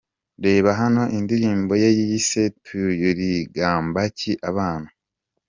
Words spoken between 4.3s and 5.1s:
abaana?.